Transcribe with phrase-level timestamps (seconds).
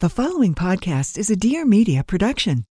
[0.00, 2.66] The following podcast is a Dear Media production.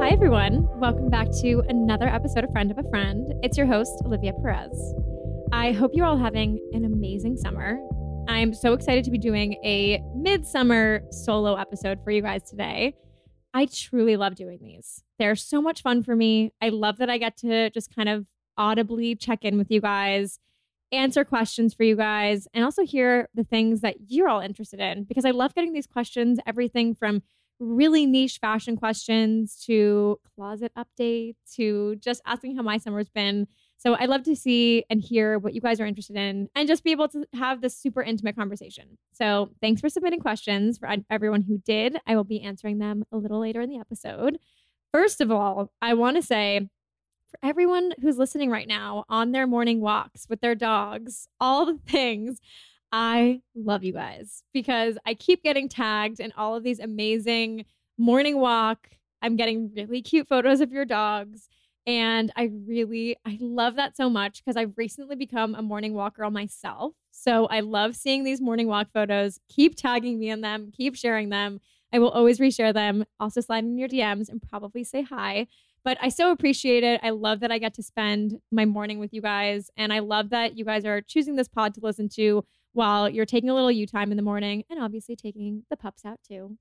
[0.00, 0.66] Hi, everyone.
[0.80, 3.32] Welcome back to another episode of Friend of a Friend.
[3.44, 4.76] It's your host, Olivia Perez.
[5.52, 7.78] I hope you're all having an amazing summer.
[8.26, 12.96] I'm so excited to be doing a midsummer solo episode for you guys today.
[13.54, 15.04] I truly love doing these.
[15.20, 16.52] They're so much fun for me.
[16.60, 18.26] I love that I get to just kind of
[18.60, 20.38] audibly check in with you guys,
[20.92, 25.04] answer questions for you guys, and also hear the things that you're all interested in
[25.04, 27.22] because I love getting these questions, everything from
[27.58, 33.46] really niche fashion questions to closet updates to just asking how my summer's been.
[33.78, 36.84] So I'd love to see and hear what you guys are interested in and just
[36.84, 38.98] be able to have this super intimate conversation.
[39.12, 41.96] So thanks for submitting questions for everyone who did.
[42.06, 44.38] I will be answering them a little later in the episode.
[44.92, 46.68] First of all, I want to say
[47.30, 51.78] for everyone who's listening right now on their morning walks with their dogs, all the
[51.86, 52.40] things,
[52.92, 57.64] I love you guys because I keep getting tagged in all of these amazing
[57.96, 58.88] morning walk.
[59.22, 61.48] I'm getting really cute photos of your dogs.
[61.86, 66.22] And I really, I love that so much because I've recently become a morning walker
[66.22, 66.94] girl myself.
[67.10, 69.38] So I love seeing these morning walk photos.
[69.48, 71.60] Keep tagging me in them, keep sharing them.
[71.92, 73.04] I will always reshare them.
[73.18, 75.48] Also, slide in your DMs and probably say hi.
[75.84, 77.00] But I so appreciate it.
[77.02, 79.70] I love that I get to spend my morning with you guys.
[79.76, 83.26] And I love that you guys are choosing this pod to listen to while you're
[83.26, 86.56] taking a little you time in the morning and obviously taking the pups out too.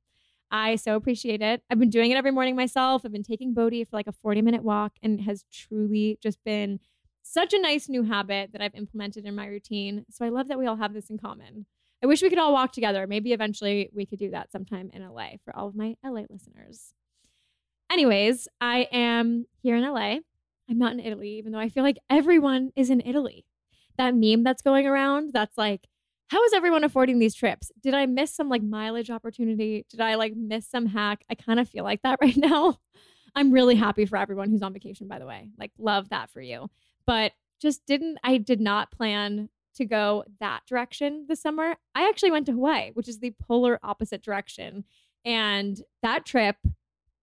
[0.52, 1.62] I so appreciate it.
[1.70, 3.04] I've been doing it every morning myself.
[3.06, 6.80] I've been taking Bodhi for like a 40 minute walk and has truly just been
[7.22, 10.06] such a nice new habit that I've implemented in my routine.
[10.10, 11.68] So I love that we all have this in common.
[12.02, 13.06] I wish we could all walk together.
[13.06, 16.94] Maybe eventually we could do that sometime in LA for all of my LA listeners.
[17.92, 20.18] Anyways, I am here in LA.
[20.70, 23.46] I'm not in Italy, even though I feel like everyone is in Italy.
[23.98, 25.88] That meme that's going around that's like,
[26.28, 27.72] how is everyone affording these trips?
[27.82, 29.86] Did I miss some like mileage opportunity?
[29.90, 31.26] Did I like miss some hack?
[31.30, 32.78] I kind of feel like that right now.
[33.36, 35.50] I'm really happy for everyone who's on vacation, by the way.
[35.58, 36.70] Like, love that for you.
[37.06, 41.76] But just didn't, I did not plan to go that direction this summer.
[41.96, 44.84] I actually went to Hawaii, which is the polar opposite direction.
[45.26, 46.58] And that trip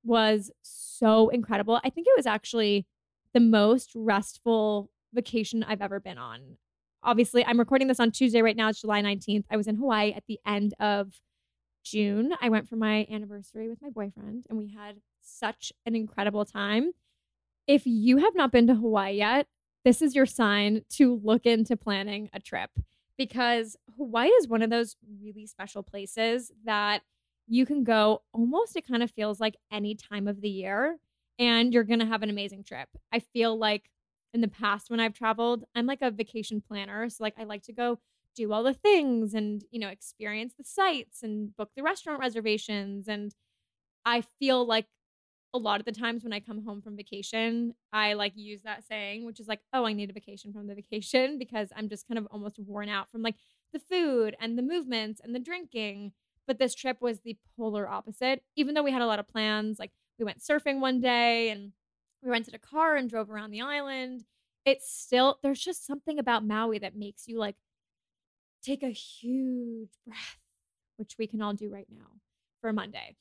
[0.07, 1.81] was so incredible.
[1.85, 2.87] I think it was actually
[3.35, 6.57] the most restful vacation I've ever been on.
[7.03, 8.69] Obviously, I'm recording this on Tuesday right now.
[8.69, 9.45] It's July 19th.
[9.51, 11.21] I was in Hawaii at the end of
[11.85, 12.33] June.
[12.41, 16.93] I went for my anniversary with my boyfriend and we had such an incredible time.
[17.67, 19.47] If you have not been to Hawaii yet,
[19.85, 22.71] this is your sign to look into planning a trip
[23.17, 27.03] because Hawaii is one of those really special places that
[27.49, 30.99] you can go almost, it kind of feels like any time of the year,
[31.39, 32.89] and you're going to have an amazing trip.
[33.13, 33.91] I feel like
[34.35, 37.09] in the past when I've traveled, I'm like a vacation planner.
[37.09, 37.99] So, like, I like to go
[38.35, 43.09] do all the things and, you know, experience the sites and book the restaurant reservations.
[43.09, 43.35] And
[44.05, 44.87] I feel like
[45.55, 48.85] a lot of the times when I come home from vacation, I like use that
[48.87, 52.07] saying, which is like, oh, I need a vacation from the vacation because I'm just
[52.07, 53.37] kind of almost worn out from like
[53.73, 56.13] the food and the movements and the drinking.
[56.47, 58.43] But this trip was the polar opposite.
[58.57, 61.73] Even though we had a lot of plans, like we went surfing one day and
[62.23, 64.25] we rented a car and drove around the island.
[64.65, 67.57] It's still, there's just something about Maui that makes you like
[68.63, 70.39] take a huge breath,
[70.97, 72.21] which we can all do right now
[72.61, 73.17] for Monday.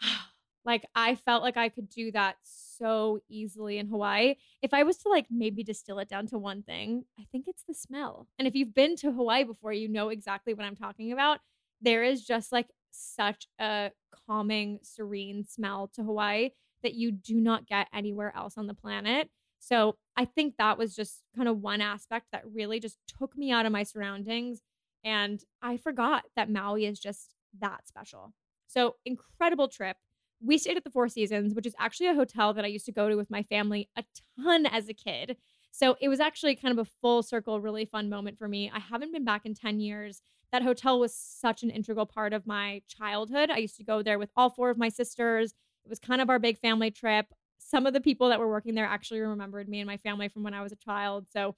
[0.64, 4.34] like I felt like I could do that so easily in Hawaii.
[4.62, 7.62] If I was to like maybe distill it down to one thing, I think it's
[7.62, 8.26] the smell.
[8.38, 11.40] And if you've been to Hawaii before, you know exactly what I'm talking about
[11.80, 13.90] there is just like such a
[14.26, 16.50] calming, serene smell to Hawaii
[16.82, 19.30] that you do not get anywhere else on the planet.
[19.58, 23.50] So I think that was just kind of one aspect that really just took me
[23.50, 24.60] out of my surroundings.
[25.04, 28.32] And I forgot that Maui is just that special.
[28.66, 29.96] So incredible trip.
[30.40, 32.92] We stayed at the Four Seasons, which is actually a hotel that I used to
[32.92, 34.04] go to with my family a
[34.38, 35.36] ton as a kid.
[35.72, 38.70] So it was actually kind of a full circle, really fun moment for me.
[38.72, 40.22] I haven't been back in 10 years.
[40.52, 43.50] That hotel was such an integral part of my childhood.
[43.50, 45.54] I used to go there with all four of my sisters.
[45.84, 47.26] It was kind of our big family trip.
[47.58, 50.42] Some of the people that were working there actually remembered me and my family from
[50.42, 51.26] when I was a child.
[51.32, 51.56] So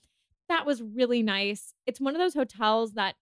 [0.49, 1.75] that was really nice.
[1.87, 3.15] It's one of those hotels that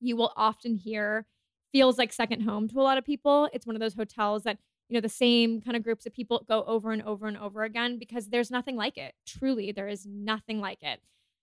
[0.00, 1.26] you will often hear
[1.72, 3.48] feels like second home to a lot of people.
[3.52, 4.58] It's one of those hotels that,
[4.88, 7.62] you know, the same kind of groups of people go over and over and over
[7.62, 9.14] again because there's nothing like it.
[9.26, 11.00] Truly, there is nothing like it.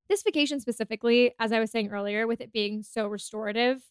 [0.09, 3.81] This vacation specifically, as I was saying earlier, with it being so restorative,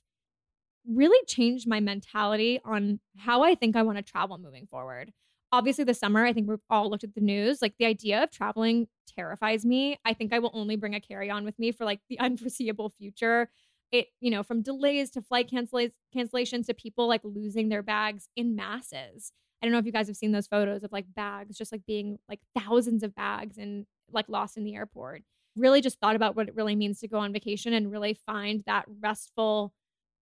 [0.86, 5.12] really changed my mentality on how I think I want to travel moving forward.
[5.50, 7.62] Obviously, this summer, I think we've all looked at the news.
[7.62, 9.98] Like the idea of traveling terrifies me.
[10.04, 12.90] I think I will only bring a carry on with me for like the unforeseeable
[12.90, 13.48] future
[13.94, 18.28] it you know from delays to flight cancel- cancellations to people like losing their bags
[18.34, 19.32] in masses
[19.62, 21.86] i don't know if you guys have seen those photos of like bags just like
[21.86, 25.22] being like thousands of bags and like lost in the airport
[25.56, 28.62] really just thought about what it really means to go on vacation and really find
[28.66, 29.72] that restful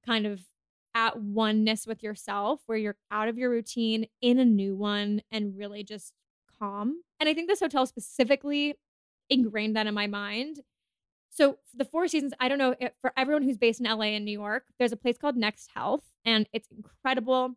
[0.04, 0.40] kind of
[0.94, 5.56] at oneness with yourself where you're out of your routine in a new one and
[5.56, 6.12] really just
[6.58, 8.74] calm and i think this hotel specifically
[9.30, 10.60] ingrained that in my mind
[11.34, 14.24] so the Four Seasons, I don't know if, for everyone who's based in LA and
[14.24, 17.54] New York, there's a place called Next Health, and it's incredible.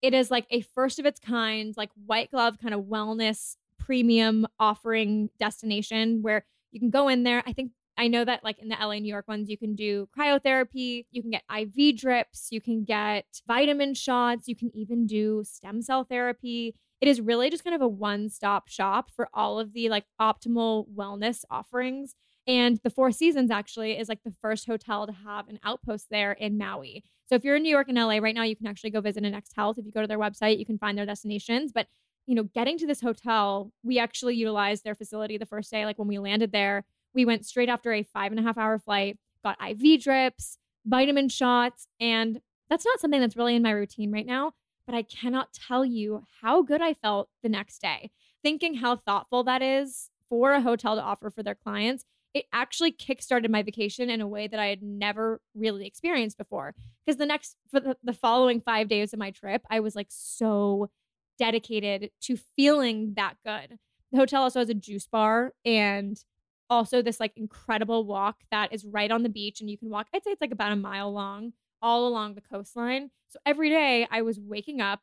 [0.00, 4.46] It is like a first of its kind, like white glove kind of wellness premium
[4.60, 6.44] offering destination where
[6.76, 7.42] you can go in there.
[7.46, 10.06] I think I know that like in the LA New York ones, you can do
[10.16, 15.42] cryotherapy, you can get IV drips, you can get vitamin shots, you can even do
[15.42, 16.74] stem cell therapy.
[17.00, 20.04] It is really just kind of a one stop shop for all of the like
[20.20, 22.14] optimal wellness offerings.
[22.46, 26.32] And the Four Seasons actually is like the first hotel to have an outpost there
[26.32, 27.02] in Maui.
[27.28, 29.24] So if you're in New York and LA right now, you can actually go visit
[29.24, 29.78] a Next Health.
[29.78, 31.72] If you go to their website, you can find their destinations.
[31.72, 31.86] But
[32.26, 35.84] you know, getting to this hotel, we actually utilized their facility the first day.
[35.84, 36.84] Like when we landed there,
[37.14, 41.28] we went straight after a five and a half hour flight, got IV drips, vitamin
[41.28, 44.52] shots, and that's not something that's really in my routine right now.
[44.86, 48.10] But I cannot tell you how good I felt the next day.
[48.42, 52.04] Thinking how thoughtful that is for a hotel to offer for their clients
[52.36, 56.74] it actually kickstarted my vacation in a way that I had never really experienced before.
[57.04, 60.08] Because the next, for the, the following five days of my trip, I was like
[60.10, 60.90] so
[61.38, 63.78] dedicated to feeling that good.
[64.12, 66.22] The hotel also has a juice bar and
[66.68, 70.08] also this like incredible walk that is right on the beach and you can walk
[70.12, 74.04] i'd say it's like about a mile long all along the coastline so every day
[74.10, 74.98] i was waking up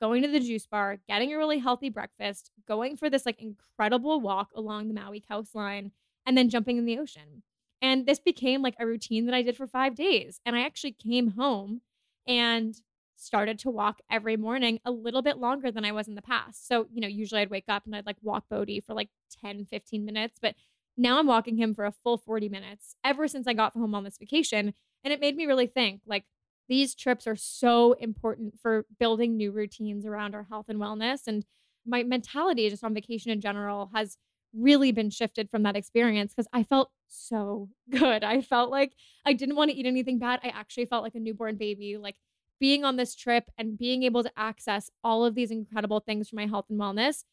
[0.00, 4.20] going to the juice bar getting a really healthy breakfast going for this like incredible
[4.20, 5.90] walk along the maui coastline
[6.28, 7.42] and then jumping in the ocean.
[7.80, 10.40] And this became like a routine that I did for five days.
[10.44, 11.80] And I actually came home
[12.26, 12.74] and
[13.18, 16.68] started to walk every morning a little bit longer than I was in the past.
[16.68, 19.08] So, you know, usually I'd wake up and I'd like walk Bodhi for like
[19.40, 20.54] 10, 15 minutes, but
[20.96, 24.04] now I'm walking him for a full 40 minutes ever since I got home on
[24.04, 24.72] this vacation.
[25.04, 26.24] And it made me really think like
[26.68, 31.26] these trips are so important for building new routines around our health and wellness.
[31.26, 31.44] And
[31.86, 34.16] my mentality just on vacation in general has
[34.54, 38.22] really been shifted from that experience because I felt so good.
[38.22, 38.92] I felt like
[39.24, 40.40] I didn't want to eat anything bad.
[40.44, 41.96] I actually felt like a newborn baby.
[41.96, 42.16] Like
[42.60, 46.36] being on this trip and being able to access all of these incredible things for
[46.36, 47.24] my health and wellness.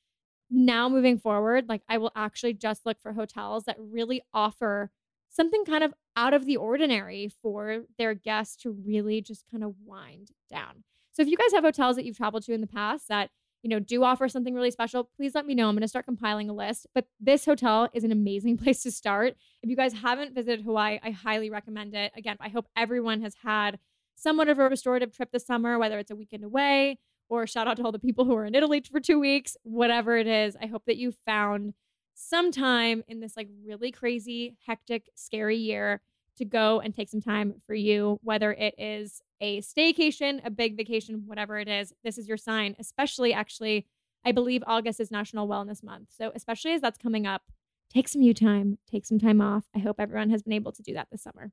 [0.50, 4.92] Now, moving forward, like I will actually just look for hotels that really offer
[5.30, 9.76] something kind of out of the ordinary for their guests to really just kind of
[9.84, 10.84] wind down.
[11.12, 13.32] So, if you guys have hotels that you've traveled to in the past that
[13.66, 15.68] you know, do offer something really special, please let me know.
[15.68, 16.86] I'm going to start compiling a list.
[16.94, 19.36] But this hotel is an amazing place to start.
[19.64, 22.12] If you guys haven't visited Hawaii, I highly recommend it.
[22.16, 23.80] Again, I hope everyone has had
[24.16, 26.98] somewhat of a restorative trip this summer, whether it's a weekend away
[27.30, 30.18] or shout out to all the people who are in Italy for two weeks, whatever
[30.18, 30.56] it is.
[30.62, 31.74] I hope that you found
[32.14, 36.02] some time in this like really crazy, hectic, scary year
[36.38, 40.78] to go and take some time for you, whether it is a staycation, a big
[40.78, 41.94] vacation, whatever it is.
[42.04, 43.88] This is your sign, especially actually,
[44.26, 46.10] I believe August is National Wellness Month.
[46.18, 47.44] So, especially as that's coming up,
[47.90, 49.66] take some you time, take some time off.
[49.76, 51.52] I hope everyone has been able to do that this summer.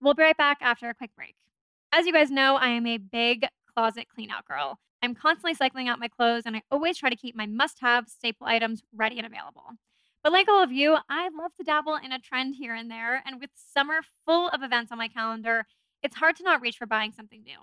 [0.00, 1.36] We'll be right back after a quick break.
[1.92, 4.78] As you guys know, I am a big closet cleanout girl.
[5.02, 8.08] I'm constantly cycling out my clothes and I always try to keep my must have
[8.08, 9.64] staple items ready and available.
[10.22, 13.22] But like all of you, I love to dabble in a trend here and there.
[13.26, 15.66] And with summer full of events on my calendar,
[16.00, 17.58] it's hard to not reach for buying something new.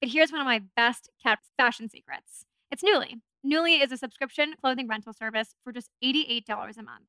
[0.00, 3.20] But here's one of my best kept fashion secrets it's Nuuly.
[3.44, 7.04] Nuuly is a subscription clothing rental service for just $88 a month.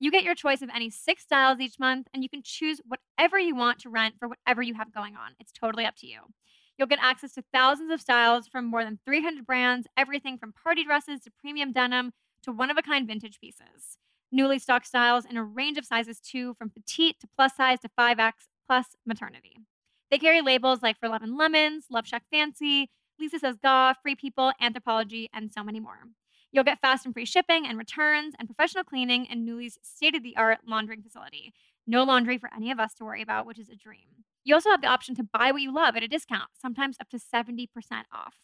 [0.00, 3.38] You get your choice of any six styles each month, and you can choose whatever
[3.38, 5.32] you want to rent for whatever you have going on.
[5.40, 6.20] It's totally up to you.
[6.78, 10.84] You'll get access to thousands of styles from more than 300 brands, everything from party
[10.84, 12.12] dresses to premium denim
[12.42, 13.98] to one of a kind vintage pieces.
[14.30, 17.90] Newly stocked styles in a range of sizes too, from petite to plus size to
[17.98, 18.32] 5X
[18.68, 19.56] plus maternity.
[20.10, 24.14] They carry labels like For Love and Lemons, Love Shack Fancy, Lisa Says Gah, Free
[24.14, 25.98] People, Anthropologie, and so many more.
[26.50, 30.22] You'll get fast and free shipping and returns and professional cleaning in Nuuly's state of
[30.22, 31.52] the art laundering facility.
[31.86, 34.24] No laundry for any of us to worry about, which is a dream.
[34.44, 37.10] You also have the option to buy what you love at a discount, sometimes up
[37.10, 37.68] to 70%
[38.12, 38.36] off.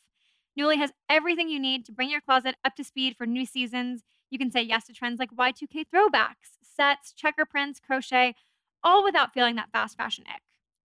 [0.59, 4.03] Nuuly has everything you need to bring your closet up to speed for new seasons.
[4.31, 8.35] You can say yes to trends like Y2K throwbacks, sets, checker prints, crochet,
[8.83, 10.43] all without feeling that fast fashion ick.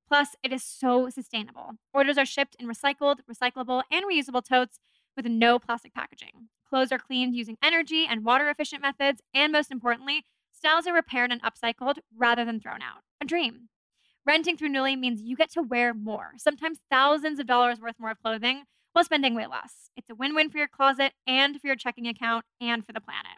[0.08, 1.74] Plus, it is so sustainable.
[1.94, 4.80] Orders are shipped in recycled, recyclable, and reusable totes
[5.16, 6.48] with no plastic packaging.
[6.70, 11.32] Clothes are cleaned using energy and water efficient methods, and most importantly, styles are repaired
[11.32, 13.02] and upcycled rather than thrown out.
[13.22, 13.70] A dream.
[14.26, 18.12] Renting through Nuuly means you get to wear more, sometimes thousands of dollars worth more
[18.12, 19.90] of clothing, while spending way less.
[19.96, 23.02] It's a win win for your closet and for your checking account and for the
[23.02, 23.38] planet.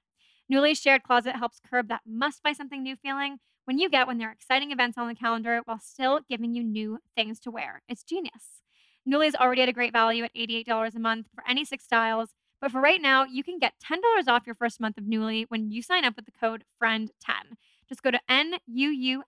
[0.52, 4.18] Nuuly's shared closet helps curb that must buy something new feeling when you get when
[4.18, 7.82] there are exciting events on the calendar while still giving you new things to wear.
[7.88, 8.62] It's genius.
[9.08, 12.32] Nuuly is already at a great value at $88 a month for any six styles.
[12.62, 15.72] But for right now, you can get $10 off your first month of Nuuly when
[15.72, 17.58] you sign up with the code FRIEND10.
[17.89, 19.24] Just go to N-U-U-L-Y.com,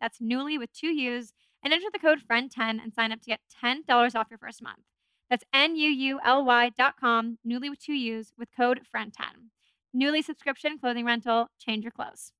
[0.00, 3.40] that's Nuuly with two U's, and enter the code FRIEND10 and sign up to get
[3.62, 4.84] $10 off your first month.
[5.28, 9.50] That's N-U-U-L-Y.com, Nuuly with two U's, with code FRIEND10.
[9.96, 12.30] Nuuly subscription clothing rental, change your clothes.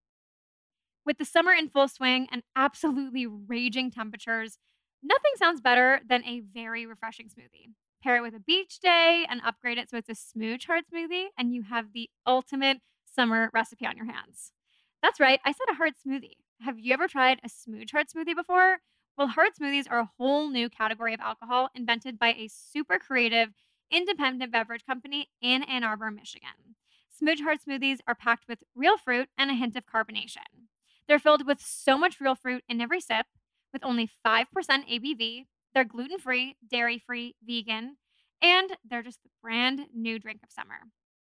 [1.04, 4.58] With the summer in full swing and absolutely raging temperatures,
[5.02, 7.72] nothing sounds better than a very refreshing smoothie.
[8.04, 11.28] Pair it with a beach day and upgrade it so it's a Smooj hard smoothie,
[11.38, 14.52] and you have the ultimate summer recipe on your hands.
[15.00, 16.36] That's right, I said a hard smoothie.
[16.60, 18.80] Have you ever tried a Smooj hard smoothie before?
[19.16, 23.54] Well, hard smoothies are a whole new category of alcohol invented by a super creative,
[23.90, 26.76] independent beverage company in Ann Arbor, Michigan.
[27.18, 30.68] Smooj hard smoothies are packed with real fruit and a hint of carbonation.
[31.08, 33.26] They're filled with so much real fruit in every sip
[33.72, 35.46] with only 5% ABV.
[35.74, 37.96] They're gluten free, dairy free, vegan,
[38.40, 40.76] and they're just the brand new drink of summer.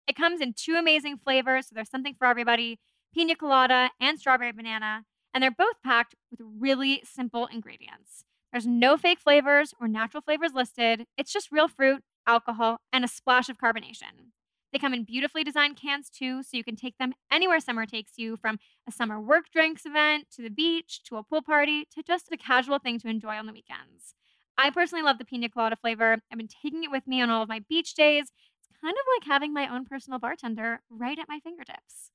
[0.06, 2.78] It comes in two amazing flavors, so there's something for everybody
[3.14, 8.24] pina colada and strawberry banana, and they're both packed with really simple ingredients.
[8.52, 13.08] There's no fake flavors or natural flavors listed, it's just real fruit, alcohol, and a
[13.08, 14.32] splash of carbonation.
[14.72, 18.12] They come in beautifully designed cans too, so you can take them anywhere summer takes
[18.16, 18.58] you from
[18.88, 22.36] a summer work drinks event to the beach to a pool party to just a
[22.36, 24.14] casual thing to enjoy on the weekends.
[24.56, 26.18] I personally love the pina colada flavor.
[26.30, 28.30] I've been taking it with me on all of my beach days.
[28.58, 32.10] It's kind of like having my own personal bartender right at my fingertips.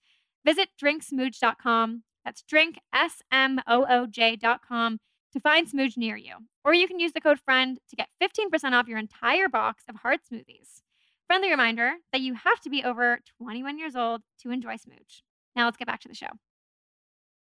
[0.45, 2.03] Visit drinksmooj.com.
[2.23, 4.99] That's drink, S M O O J.com
[5.33, 6.35] to find Smooj near you.
[6.63, 9.97] Or you can use the code FRIEND to get 15% off your entire box of
[9.97, 10.81] hard smoothies.
[11.27, 15.21] Friendly reminder that you have to be over 21 years old to enjoy Smooj.
[15.55, 16.29] Now let's get back to the show.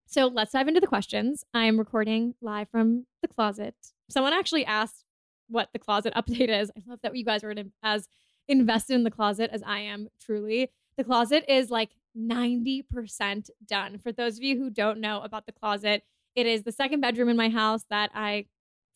[0.07, 1.43] So let's dive into the questions.
[1.53, 3.75] I'm recording live from the closet.
[4.09, 5.03] Someone actually asked
[5.47, 6.71] what the closet update is.
[6.75, 8.07] I love that you guys are as
[8.47, 10.71] invested in the closet as I am, truly.
[10.97, 13.99] The closet is like 90% done.
[13.99, 16.03] For those of you who don't know about the closet,
[16.35, 18.45] it is the second bedroom in my house that I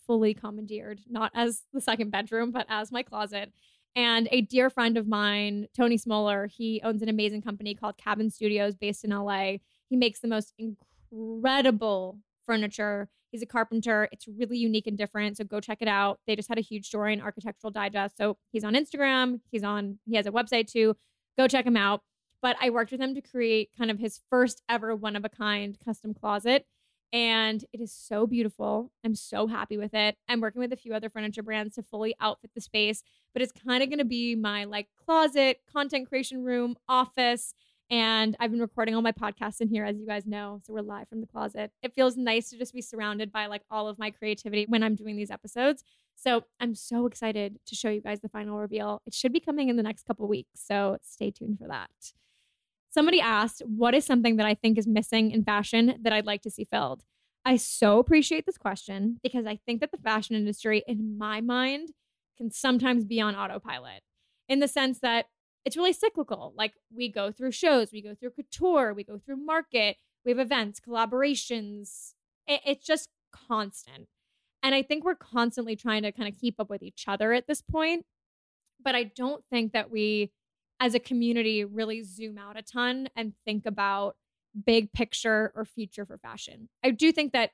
[0.07, 3.51] fully commandeered, not as the second bedroom, but as my closet.
[3.95, 8.29] And a dear friend of mine, Tony Smoller, he owns an amazing company called Cabin
[8.29, 9.57] Studios based in LA.
[9.89, 13.09] He makes the most incredible furniture.
[13.31, 14.09] He's a carpenter.
[14.11, 15.37] It's really unique and different.
[15.37, 16.19] So go check it out.
[16.27, 18.17] They just had a huge story in Architectural Digest.
[18.17, 19.39] So he's on Instagram.
[19.51, 20.95] He's on, he has a website too.
[21.37, 22.01] Go check him out.
[22.41, 25.29] But I worked with him to create kind of his first ever one of a
[25.29, 26.65] kind custom closet
[27.13, 28.91] and it is so beautiful.
[29.03, 30.15] I'm so happy with it.
[30.29, 33.51] I'm working with a few other furniture brands to fully outfit the space, but it's
[33.51, 37.53] kind of going to be my like closet, content creation room, office.
[37.91, 40.61] And I've been recording all my podcasts in here, as you guys know.
[40.63, 41.71] So we're live from the closet.
[41.83, 44.95] It feels nice to just be surrounded by like all of my creativity when I'm
[44.95, 45.83] doing these episodes.
[46.15, 49.01] So I'm so excited to show you guys the final reveal.
[49.05, 50.51] It should be coming in the next couple weeks.
[50.55, 51.89] So stay tuned for that.
[52.91, 56.43] Somebody asked, What is something that I think is missing in fashion that I'd like
[56.43, 57.03] to see filled?
[57.43, 61.89] I so appreciate this question because I think that the fashion industry, in my mind,
[62.37, 64.01] can sometimes be on autopilot
[64.47, 65.25] in the sense that
[65.65, 66.53] it's really cyclical.
[66.57, 70.39] Like we go through shows, we go through couture, we go through market, we have
[70.39, 72.13] events, collaborations.
[72.47, 74.07] it's just constant.
[74.63, 77.47] And I think we're constantly trying to kind of keep up with each other at
[77.47, 78.05] this point.
[78.83, 80.31] But I don't think that we
[80.79, 84.15] as a community really zoom out a ton and think about
[84.65, 86.69] big picture or future for fashion.
[86.83, 87.51] I do think that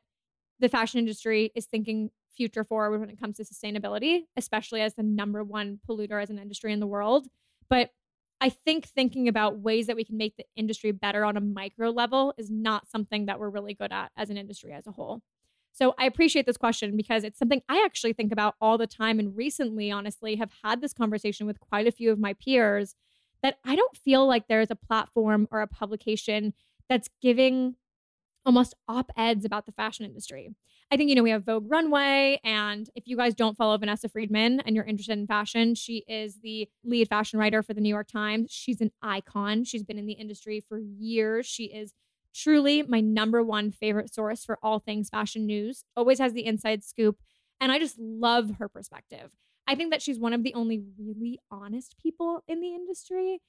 [0.60, 5.04] the fashion industry is thinking future forward when it comes to sustainability, especially as the
[5.04, 7.28] number one polluter as an industry in the world.
[7.70, 7.92] But
[8.40, 11.90] I think thinking about ways that we can make the industry better on a micro
[11.90, 15.22] level is not something that we're really good at as an industry as a whole.
[15.72, 19.20] So I appreciate this question because it's something I actually think about all the time.
[19.20, 22.96] And recently, honestly, have had this conversation with quite a few of my peers
[23.44, 26.54] that I don't feel like there is a platform or a publication
[26.90, 27.76] that's giving
[28.48, 30.50] almost op eds about the fashion industry.
[30.90, 32.40] I think, you know, we have Vogue Runway.
[32.46, 36.40] And if you guys don't follow Vanessa Friedman and you're interested in fashion, she is
[36.42, 38.50] the lead fashion writer for the New York Times.
[38.50, 39.66] She's an icon.
[39.66, 41.46] She's been in the industry for years.
[41.46, 41.94] She is
[42.34, 46.84] truly my number one favorite source for all things fashion news, always has the inside
[46.84, 47.18] scoop.
[47.60, 49.36] And I just love her perspective.
[49.68, 53.42] I think that she's one of the only really honest people in the industry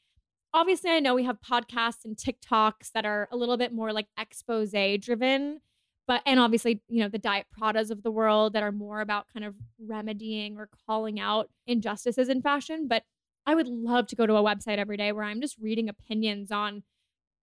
[0.54, 4.06] obviously I know we have podcasts and TikToks that are a little bit more like
[4.18, 5.60] expose driven,
[6.06, 9.26] but and obviously, you know, the diet Pradas of the world that are more about
[9.32, 13.04] kind of remedying or calling out injustices in fashion, but
[13.46, 16.50] I would love to go to a website every day where I'm just reading opinions
[16.50, 16.82] on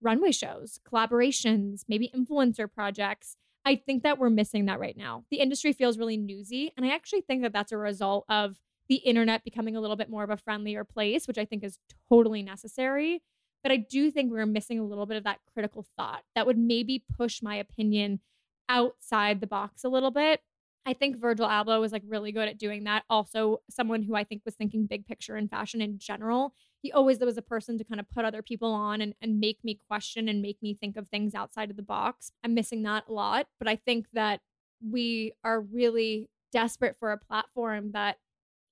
[0.01, 3.37] runway shows, collaborations, maybe influencer projects.
[3.65, 5.25] I think that we're missing that right now.
[5.31, 8.95] The industry feels really newsy, and I actually think that that's a result of the
[8.95, 12.43] internet becoming a little bit more of a friendlier place, which I think is totally
[12.43, 13.21] necessary.
[13.63, 16.57] But I do think we're missing a little bit of that critical thought that would
[16.57, 18.19] maybe push my opinion
[18.69, 20.41] outside the box a little bit.
[20.85, 23.03] I think Virgil Abloh was like really good at doing that.
[23.09, 26.53] Also, someone who I think was thinking big picture in fashion in general.
[26.83, 29.63] He always was a person to kind of put other people on and, and make
[29.63, 32.31] me question and make me think of things outside of the box.
[32.43, 34.41] I'm missing that a lot, but I think that
[34.87, 38.17] we are really desperate for a platform that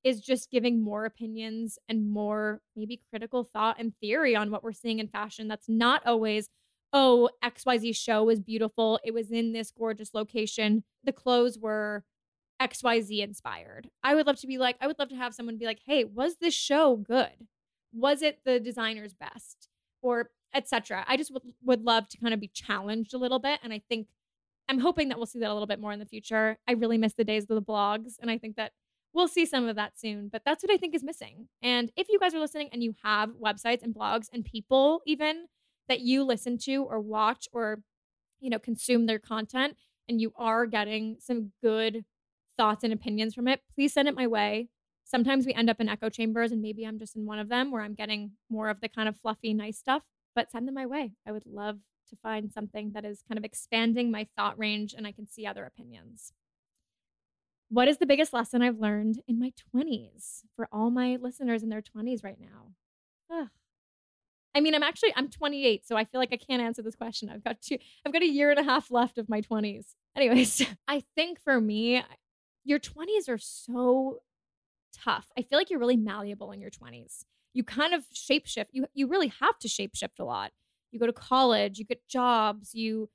[0.04, 4.74] is just giving more opinions and more maybe critical thought and theory on what we're
[4.74, 5.48] seeing in fashion.
[5.48, 6.50] That's not always
[6.96, 9.00] oh xyz show was beautiful.
[9.04, 10.84] It was in this gorgeous location.
[11.04, 12.04] The clothes were
[12.62, 13.90] xyz inspired.
[14.04, 16.04] I would love to be like i would love to have someone be like hey
[16.04, 17.48] was this show good?
[17.94, 19.70] Was it the designer's best?
[20.04, 23.60] or etc i just would, would love to kind of be challenged a little bit
[23.64, 24.08] and i think
[24.70, 26.58] i'm hoping that we'll see that a little bit more in the future.
[26.68, 28.74] I really miss the days of the blogs and i think that
[29.14, 30.30] we'll see some of that soon.
[30.32, 31.48] But that's what I think is missing.
[31.62, 35.46] And if you guys are listening and you have websites and blogs and people even
[35.88, 37.82] that you listen to or watch or
[38.40, 39.78] you know consume their content
[40.10, 42.06] and you are getting some good
[42.58, 44.70] thoughts and opinions from it, please send it my way.
[45.06, 47.72] Sometimes we end up in echo chambers and maybe I'm just in one of them
[47.72, 50.04] where I'm getting more of the kind of fluffy nice stuff,
[50.36, 51.14] but send them my way.
[51.28, 55.08] I would love to find something that is kind of expanding my thought range and
[55.08, 56.34] I can see other opinions.
[57.74, 61.70] What is the biggest lesson I've learned in my 20s for all my listeners in
[61.70, 62.76] their 20s right now?
[63.32, 63.48] Ugh.
[64.54, 67.32] I mean, I'm actually I'm 28, so I feel like I can't answer this question.
[67.32, 69.96] I've got two I've got a year and a half left of my 20s.
[70.16, 72.04] Anyways, I think for me,
[72.64, 74.20] your 20s are so
[74.96, 75.32] tough.
[75.36, 77.26] I feel like you're really malleable in your 20s.
[77.56, 78.68] You kind of shapeshift.
[78.72, 80.52] You you really have to shapeshift a lot.
[80.92, 83.10] You go to college, you get jobs, you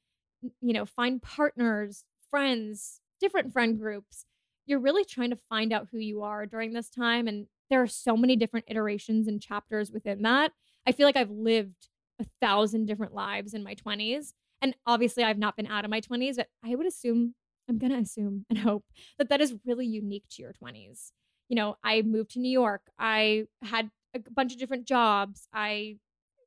[0.60, 4.24] you know, find partners, friends, different friend groups
[4.68, 7.26] you're really trying to find out who you are during this time.
[7.26, 10.52] And there are so many different iterations and chapters within that.
[10.86, 11.88] I feel like I've lived
[12.20, 14.32] a thousand different lives in my 20s.
[14.60, 17.34] And obviously, I've not been out of my 20s, but I would assume,
[17.68, 18.84] I'm going to assume and hope
[19.18, 21.12] that that is really unique to your 20s.
[21.48, 22.82] You know, I moved to New York.
[22.98, 25.48] I had a bunch of different jobs.
[25.52, 25.96] I,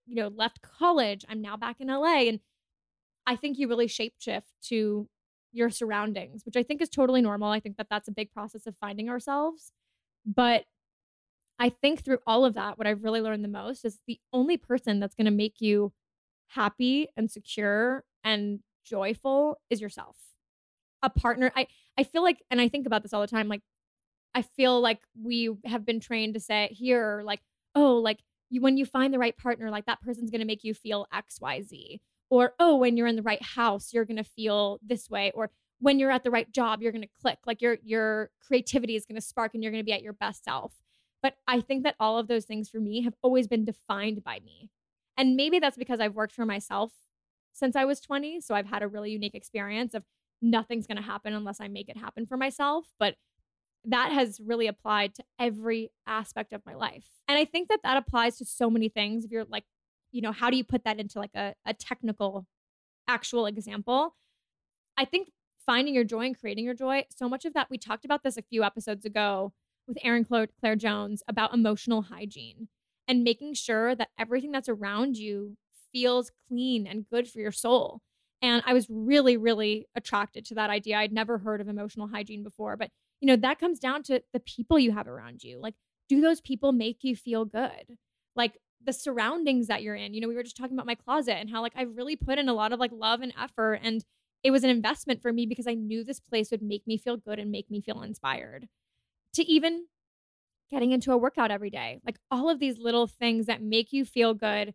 [0.06, 1.26] you know, left college.
[1.28, 2.28] I'm now back in LA.
[2.28, 2.40] And
[3.26, 5.08] I think you really shapeshift to
[5.52, 7.52] your surroundings, which I think is totally normal.
[7.52, 9.72] I think that that's a big process of finding ourselves.
[10.26, 10.66] But
[11.60, 14.58] I think through all of that, what I've really learned the most is the only
[14.58, 15.94] person that's going to make you
[16.48, 20.18] happy and secure and joyful is yourself.
[21.04, 23.62] A partner, I I feel like and I think about this all the time like
[24.34, 27.42] I feel like we have been trained to say here like
[27.76, 30.64] oh like you when you find the right partner like that person's going to make
[30.64, 32.00] you feel XYZ
[32.32, 35.52] or oh when you're in the right house you're going to feel this way or
[35.80, 39.06] when you're at the right job you're going to click like your your creativity is
[39.06, 40.74] going to spark and you're going to be at your best self.
[41.22, 44.40] But i think that all of those things for me have always been defined by
[44.44, 44.72] me.
[45.18, 46.92] And maybe that's because i've worked for myself
[47.54, 50.04] since i was 20 so i've had a really unique experience of
[50.42, 53.16] nothing's going to happen unless i make it happen for myself but
[53.86, 57.06] that has really applied to every aspect of my life.
[57.28, 59.66] And i think that that applies to so many things if you're like
[60.12, 62.46] you know, how do you put that into like a, a technical
[63.08, 64.16] actual example?
[64.98, 65.32] I think
[65.66, 68.38] finding your joy and creating your joy, so much of that, we talked about this
[68.38, 69.54] a few episodes ago
[69.88, 72.68] with Erin Claire, Claire Jones about emotional hygiene
[73.08, 75.58] and making sure that everything that's around you
[75.92, 78.02] feels clean and good for your soul.
[78.42, 80.98] And I was really, really attracted to that idea.
[80.98, 84.40] I'd never heard of emotional hygiene before, but you know, that comes down to the
[84.40, 85.60] people you have around you.
[85.62, 85.76] Like,
[86.10, 87.98] do those people make you feel good?
[88.36, 88.54] Like
[88.86, 90.14] the surroundings that you're in.
[90.14, 92.40] You know, we were just talking about my closet and how like I've really put
[92.40, 94.04] in a lot of like love and effort and
[94.44, 97.16] it was an investment for me because I knew this place would make me feel
[97.16, 98.68] good and make me feel inspired.
[99.36, 99.86] To even
[100.72, 102.00] getting into a workout every day.
[102.06, 104.74] Like all of these little things that make you feel good,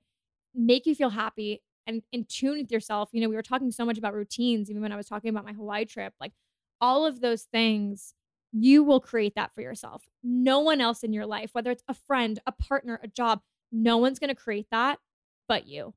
[0.55, 3.09] make you feel happy and in tune with yourself.
[3.13, 5.45] You know, we were talking so much about routines, even when I was talking about
[5.45, 6.13] my Hawaii trip.
[6.21, 6.33] Like
[6.81, 8.13] all of those things,
[8.53, 10.05] you will create that for yourself.
[10.23, 13.41] No one else in your life, whether it's a friend, a partner, a job,
[13.73, 14.99] no one's going to create that
[15.49, 15.95] but you.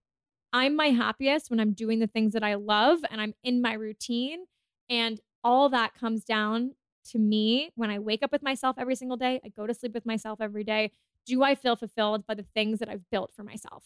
[0.52, 3.74] I'm my happiest when I'm doing the things that I love and I'm in my
[3.74, 4.46] routine.
[4.90, 6.74] And all that comes down
[7.12, 9.94] to me when I wake up with myself every single day, I go to sleep
[9.94, 10.92] with myself every day.
[11.26, 13.84] Do I feel fulfilled by the things that I've built for myself?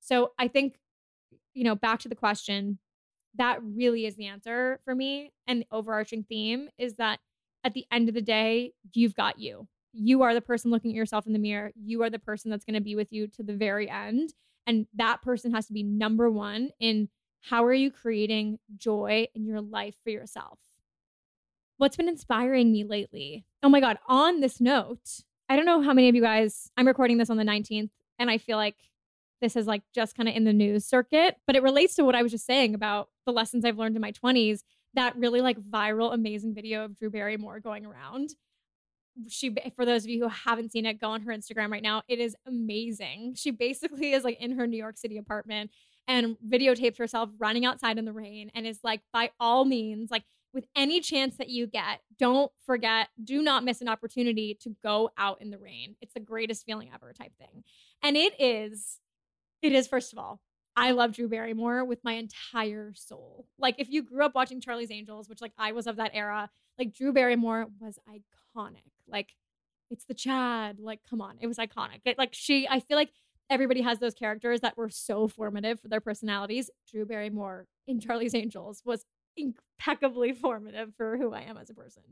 [0.00, 0.78] So I think,
[1.54, 2.78] you know, back to the question,
[3.36, 5.32] that really is the answer for me.
[5.46, 7.18] And the overarching theme is that
[7.64, 9.66] at the end of the day, you've got you.
[9.98, 11.72] You are the person looking at yourself in the mirror.
[11.74, 14.34] You are the person that's going to be with you to the very end.
[14.66, 17.08] And that person has to be number one in
[17.40, 20.58] how are you creating joy in your life for yourself?
[21.78, 23.44] what's been inspiring me lately?
[23.62, 26.86] Oh my God, on this note, I don't know how many of you guys, I'm
[26.86, 28.76] recording this on the 19th, and I feel like
[29.40, 32.14] this is like just kind of in the news circuit, but it relates to what
[32.14, 34.60] I was just saying about the lessons I've learned in my 20s.
[34.94, 38.30] That really like viral, amazing video of Drew Barrymore going around.
[39.28, 42.02] She, for those of you who haven't seen it, go on her Instagram right now.
[42.06, 43.34] It is amazing.
[43.36, 45.70] She basically is like in her New York City apartment
[46.06, 50.24] and videotapes herself running outside in the rain and is like, by all means, like
[50.52, 55.10] with any chance that you get, don't forget, do not miss an opportunity to go
[55.18, 55.96] out in the rain.
[56.00, 57.64] It's the greatest feeling ever type thing.
[58.02, 59.00] And it is,
[59.62, 60.40] it is, first of all,
[60.76, 63.46] I love Drew Barrymore with my entire soul.
[63.58, 66.50] Like if you grew up watching Charlie's Angels, which like I was of that era,
[66.78, 68.82] like Drew Barrymore was iconic.
[69.08, 69.34] Like
[69.90, 70.78] it's the Chad.
[70.80, 72.00] Like come on, it was iconic.
[72.04, 73.10] It, like she, I feel like
[73.48, 76.70] everybody has those characters that were so formative for their personalities.
[76.90, 79.04] Drew Barrymore in Charlie's Angels was
[79.36, 82.02] impeccably formative for who I am as a person.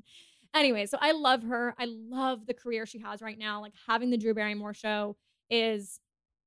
[0.54, 1.74] Anyway, so I love her.
[1.78, 3.61] I love the career she has right now.
[3.61, 5.16] Like having the Drew Barrymore show
[5.50, 5.98] is,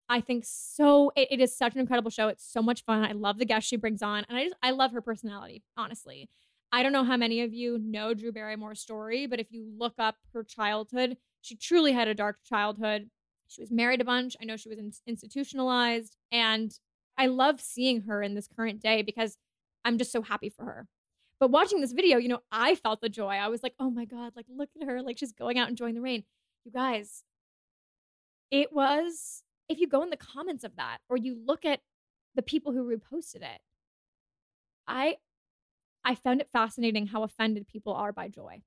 [0.07, 2.29] I think, so it, it is such an incredible show.
[2.29, 3.03] It's so much fun.
[3.03, 5.63] I love the guests she brings on, and I just I love her personality.
[5.75, 6.29] Honestly,
[6.71, 9.93] I don't know how many of you know Drew Barrymore's story, but if you look
[9.97, 13.10] up her childhood, she truly had a dark childhood.
[13.47, 14.36] She was married a bunch.
[14.41, 16.71] I know she was in- institutionalized, and
[17.17, 19.38] I love seeing her in this current day because
[19.86, 20.88] I'm just so happy for her.
[21.39, 23.36] But watching this video, you know, I felt the joy.
[23.36, 25.01] I was like, oh my God, like, look at her.
[25.01, 26.23] Like, she's going out and enjoying the rain.
[26.65, 27.23] You guys,
[28.51, 31.80] it was, if you go in the comments of that or you look at
[32.36, 33.62] the people who reposted it,
[34.88, 35.17] I,
[36.08, 38.62] I found it fascinating how offended people are by joy.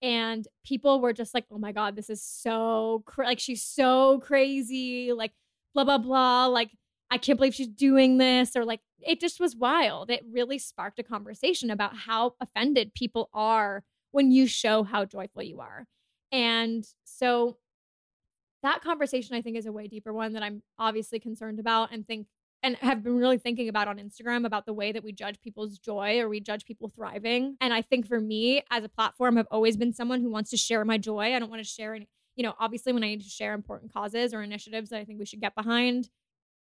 [0.00, 4.20] And people were just like, oh my God, this is so, cra- like, she's so
[4.20, 5.12] crazy.
[5.12, 5.32] Like,
[5.74, 6.46] blah, blah, blah.
[6.46, 6.70] Like,
[7.10, 10.10] I can't believe she's doing this, or like it just was wild.
[10.10, 15.42] It really sparked a conversation about how offended people are when you show how joyful
[15.42, 15.86] you are.
[16.30, 17.56] And so
[18.62, 22.06] that conversation I think is a way deeper one that I'm obviously concerned about and
[22.06, 22.28] think
[22.62, 25.78] and have been really thinking about on Instagram about the way that we judge people's
[25.78, 27.56] joy or we judge people thriving.
[27.60, 30.56] And I think for me as a platform, I've always been someone who wants to
[30.56, 31.34] share my joy.
[31.34, 33.92] I don't want to share any, you know, obviously when I need to share important
[33.92, 36.10] causes or initiatives that I think we should get behind,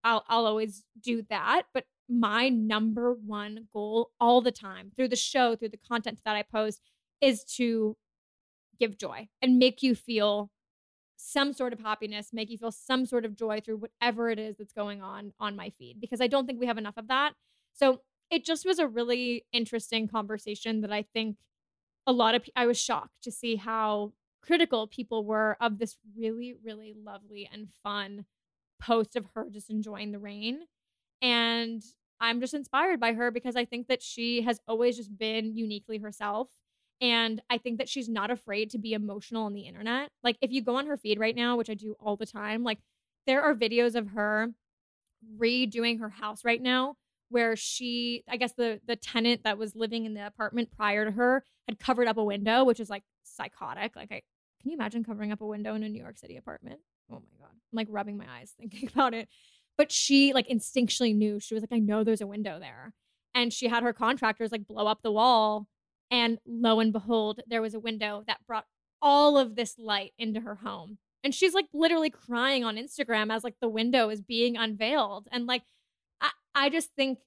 [0.03, 1.63] I'll I'll always do that.
[1.73, 6.35] But my number one goal all the time through the show, through the content that
[6.35, 6.81] I post,
[7.21, 7.97] is to
[8.79, 10.49] give joy and make you feel
[11.21, 14.55] some sort of happiness, make you feel some sort of joy through whatever it is
[14.55, 17.33] that's going on on my feed because I don't think we have enough of that.
[17.73, 18.01] So
[18.31, 21.35] it just was a really interesting conversation that I think
[22.07, 26.55] a lot of I was shocked to see how critical people were of this really
[26.63, 28.25] really lovely and fun
[28.81, 30.61] post of her just enjoying the rain.
[31.21, 31.83] And
[32.21, 35.97] I'm just inspired by her because I think that she has always just been uniquely
[35.97, 36.47] herself.
[37.01, 40.09] And I think that she's not afraid to be emotional on the internet.
[40.23, 42.63] Like, if you go on her feed right now, which I do all the time,
[42.63, 42.79] like,
[43.25, 44.49] there are videos of her
[45.37, 46.95] redoing her house right now
[47.29, 51.11] where she i guess the the tenant that was living in the apartment prior to
[51.11, 53.95] her had covered up a window which is like psychotic.
[53.95, 54.21] Like i
[54.61, 56.79] can you imagine covering up a window in a new york city apartment?
[57.11, 57.51] Oh my god.
[57.51, 59.29] I'm like rubbing my eyes thinking about it.
[59.77, 61.39] But she like instinctually knew.
[61.39, 62.93] She was like i know there's a window there.
[63.33, 65.67] And she had her contractors like blow up the wall
[66.11, 68.65] and lo and behold there was a window that brought
[69.01, 73.43] all of this light into her home And she's like literally crying on Instagram as
[73.43, 75.27] like the window is being unveiled.
[75.31, 75.63] And like,
[76.21, 77.19] I, I just think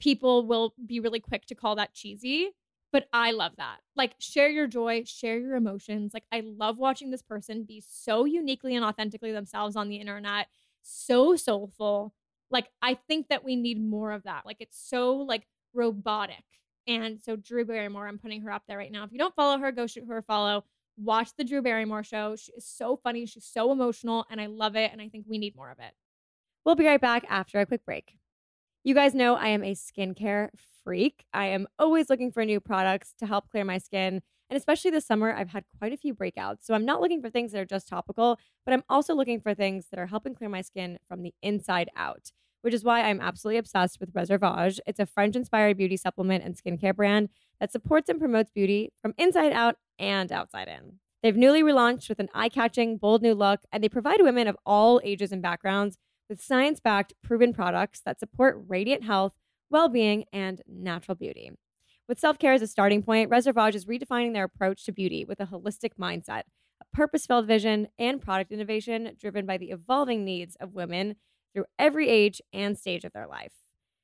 [0.00, 2.50] people will be really quick to call that cheesy.
[2.92, 3.78] But I love that.
[3.94, 6.12] Like, share your joy, share your emotions.
[6.12, 10.48] Like, I love watching this person be so uniquely and authentically themselves on the internet,
[10.82, 12.12] so soulful.
[12.50, 14.44] Like, I think that we need more of that.
[14.44, 16.42] Like, it's so like robotic.
[16.90, 19.04] And so, Drew Barrymore, I'm putting her up there right now.
[19.04, 20.64] If you don't follow her, go shoot her a follow.
[20.96, 22.34] Watch the Drew Barrymore show.
[22.34, 23.26] She is so funny.
[23.26, 24.90] She's so emotional, and I love it.
[24.90, 25.92] And I think we need more of it.
[26.64, 28.16] We'll be right back after a quick break.
[28.82, 30.48] You guys know I am a skincare
[30.82, 31.26] freak.
[31.32, 34.20] I am always looking for new products to help clear my skin.
[34.48, 36.62] And especially this summer, I've had quite a few breakouts.
[36.62, 39.54] So I'm not looking for things that are just topical, but I'm also looking for
[39.54, 43.20] things that are helping clear my skin from the inside out, which is why I'm
[43.20, 44.80] absolutely obsessed with Reserveage.
[44.86, 49.14] It's a French inspired beauty supplement and skincare brand that supports and promotes beauty from
[49.18, 50.98] inside out and outside in.
[51.22, 54.56] They've newly relaunched with an eye catching, bold new look, and they provide women of
[54.64, 59.34] all ages and backgrounds with science backed, proven products that support radiant health,
[59.68, 61.50] well being, and natural beauty.
[62.08, 65.40] With self care as a starting point, Reserveage is redefining their approach to beauty with
[65.40, 66.42] a holistic mindset,
[66.80, 71.16] a purpose filled vision, and product innovation driven by the evolving needs of women
[71.52, 73.52] through every age and stage of their life.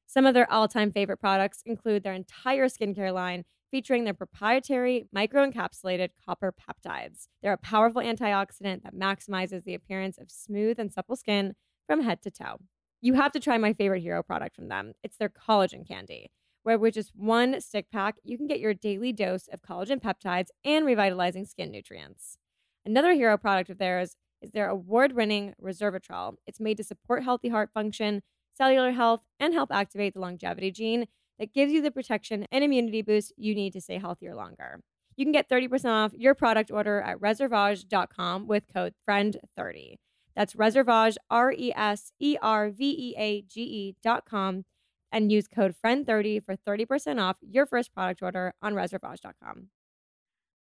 [0.07, 5.07] Some of their all time favorite products include their entire skincare line, featuring their proprietary
[5.15, 7.29] microencapsulated copper peptides.
[7.43, 11.55] They're a powerful antioxidant that maximizes the appearance of smooth and supple skin
[11.87, 12.59] from head to toe.
[13.01, 14.93] You have to try my favorite hero product from them.
[15.03, 16.31] It's their collagen candy,
[16.63, 20.49] where with just one stick pack, you can get your daily dose of collagen peptides
[20.65, 22.39] and revitalizing skin nutrients.
[22.85, 26.37] Another hero product of theirs is their award winning Resveratrol.
[26.47, 28.23] It's made to support healthy heart function,
[28.57, 31.07] cellular health, and help activate the longevity gene
[31.39, 34.81] that gives you the protection and immunity boost you need to stay healthier longer.
[35.17, 39.97] You can get 30% off your product order at reserveage.com with code FRIEND30.
[40.35, 44.65] That's Reserveage, R E S E R V E A G E.com,
[45.11, 49.69] and use code FRIEND30 for 30% off your first product order on reserveage.com.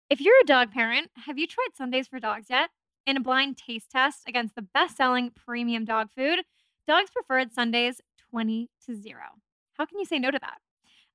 [0.10, 2.70] If you're a dog parent, have you tried Sundays for Dogs yet?
[3.08, 6.40] In a blind taste test against the best selling premium dog food,
[6.88, 9.18] dogs preferred Sundays 20 to 0.
[9.74, 10.60] How can you say no to that?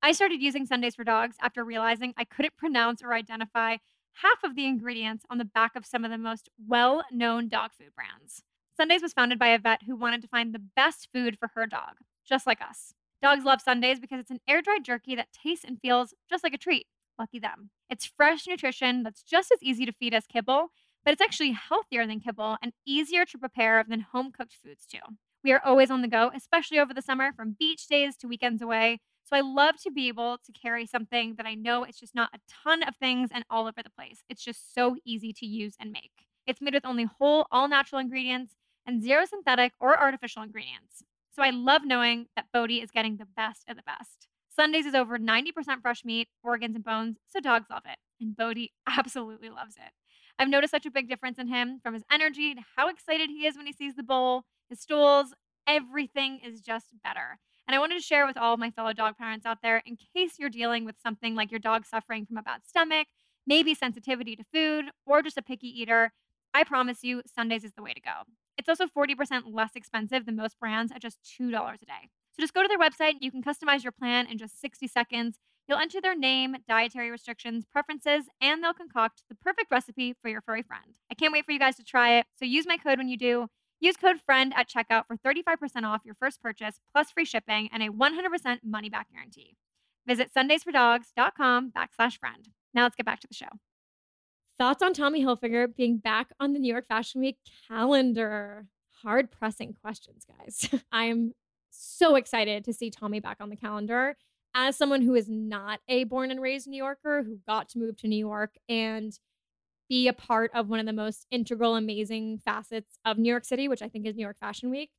[0.03, 3.77] I started using Sundays for Dogs after realizing I couldn't pronounce or identify
[4.14, 7.70] half of the ingredients on the back of some of the most well known dog
[7.79, 8.42] food brands.
[8.77, 11.66] Sundays was founded by a vet who wanted to find the best food for her
[11.66, 11.96] dog,
[12.29, 12.94] just like us.
[13.22, 16.53] Dogs love Sundays because it's an air dried jerky that tastes and feels just like
[16.53, 16.87] a treat.
[17.18, 17.70] Lucky them.
[17.88, 20.72] It's fresh nutrition that's just as easy to feed as kibble,
[21.06, 24.98] but it's actually healthier than kibble and easier to prepare than home cooked foods, too.
[25.44, 28.60] We are always on the go, especially over the summer, from beach days to weekends
[28.60, 28.98] away.
[29.22, 32.30] So I love to be able to carry something that I know it's just not
[32.34, 34.24] a ton of things and all over the place.
[34.28, 36.10] It's just so easy to use and make.
[36.44, 41.04] It's made with only whole, all natural ingredients and zero synthetic or artificial ingredients.
[41.30, 44.26] So I love knowing that Bodhi is getting the best of the best.
[44.48, 47.98] Sundays is over 90% fresh meat, organs, and bones, so dogs love it.
[48.20, 49.92] And Bodhi absolutely loves it.
[50.38, 53.46] I've noticed such a big difference in him from his energy to how excited he
[53.46, 55.35] is when he sees the bowl, his stools,
[55.66, 57.38] everything is just better.
[57.66, 59.96] And I wanted to share with all of my fellow dog parents out there in
[60.14, 63.09] case you're dealing with something like your dog suffering from a bad stomach,
[63.46, 66.12] maybe sensitivity to food, or just a picky eater.
[66.55, 68.22] I promise you, Sundays is the way to go.
[68.57, 72.09] It's also 40% less expensive than most brands at just $2 a day.
[72.33, 73.12] So just go to their website.
[73.12, 75.38] And you can customize your plan in just 60 seconds.
[75.68, 80.40] You'll enter their name, dietary restrictions, preferences, and they'll concoct the perfect recipe for your
[80.40, 80.96] furry friend.
[81.11, 82.26] I can't wait for you guys to try it.
[82.38, 83.48] So use my code when you do.
[83.81, 87.83] Use code FRIEND at checkout for 35% off your first purchase, plus free shipping and
[87.83, 89.57] a 100% money back guarantee.
[90.07, 92.48] Visit sundaysfordogs.com backslash friend.
[92.72, 93.48] Now let's get back to the show.
[94.57, 97.37] Thoughts on Tommy Hilfiger being back on the New York Fashion Week
[97.68, 98.66] calendar?
[99.02, 100.70] Hard pressing questions, guys.
[100.92, 101.35] I'm
[101.70, 104.16] so excited to see Tommy back on the calendar.
[104.58, 107.98] As someone who is not a born and raised New Yorker who got to move
[107.98, 109.12] to New York and
[109.86, 113.68] be a part of one of the most integral, amazing facets of New York City,
[113.68, 114.90] which I think is New York Fashion Week.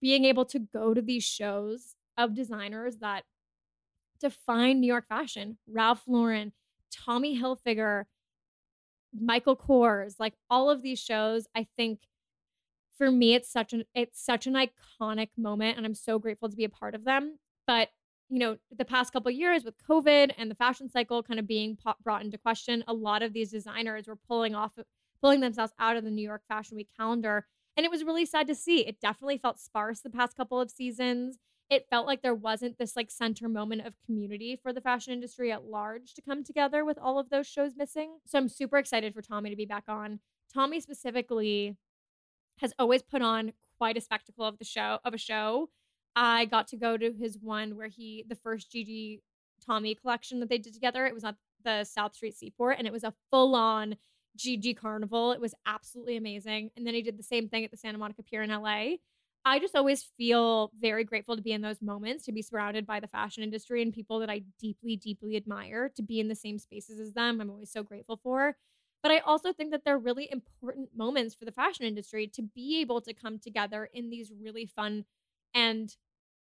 [0.00, 3.24] Being able to go to these shows of designers that
[4.18, 6.52] define New York fashion, Ralph Lauren,
[6.90, 8.04] Tommy Hilfiger,
[9.12, 12.00] Michael Kors, like all of these shows, I think
[12.96, 16.56] for me it's such an it's such an iconic moment and I'm so grateful to
[16.56, 17.38] be a part of them.
[17.66, 17.90] But
[18.34, 21.76] you know, the past couple years with COVID and the fashion cycle kind of being
[21.76, 24.76] po- brought into question, a lot of these designers were pulling off,
[25.20, 27.46] pulling themselves out of the New York Fashion Week calendar.
[27.76, 28.80] And it was really sad to see.
[28.80, 31.38] It definitely felt sparse the past couple of seasons.
[31.70, 35.52] It felt like there wasn't this like center moment of community for the fashion industry
[35.52, 38.16] at large to come together with all of those shows missing.
[38.26, 40.18] So I'm super excited for Tommy to be back on.
[40.52, 41.76] Tommy specifically
[42.58, 45.70] has always put on quite a spectacle of the show of a show.
[46.16, 49.22] I got to go to his one where he the first Gigi
[49.64, 51.06] Tommy collection that they did together.
[51.06, 53.96] It was at the South Street Seaport and it was a full on
[54.36, 55.32] Gigi Carnival.
[55.32, 56.70] It was absolutely amazing.
[56.76, 58.96] And then he did the same thing at the Santa Monica Pier in LA.
[59.46, 63.00] I just always feel very grateful to be in those moments, to be surrounded by
[63.00, 66.58] the fashion industry and people that I deeply, deeply admire, to be in the same
[66.58, 67.40] spaces as them.
[67.40, 68.56] I'm always so grateful for.
[69.02, 72.80] But I also think that they're really important moments for the fashion industry to be
[72.80, 75.04] able to come together in these really fun
[75.52, 75.94] and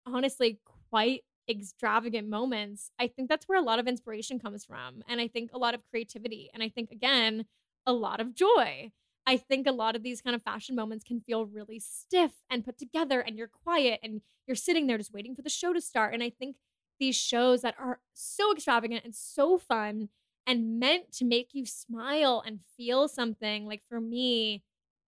[0.06, 0.60] honestly
[0.90, 2.90] quite extravagant moments.
[2.98, 5.02] I think that's where a lot of inspiration comes from.
[5.08, 6.50] And I think a lot of creativity.
[6.54, 7.46] And I think, again,
[7.86, 8.92] a lot of joy.
[9.26, 12.64] I think a lot of these kind of fashion moments can feel really stiff and
[12.64, 15.80] put together, and you're quiet and you're sitting there just waiting for the show to
[15.80, 16.12] start.
[16.14, 16.56] And I think
[16.98, 20.08] these shows that are so extravagant and so fun
[20.46, 24.64] and meant to make you smile and feel something, like for me,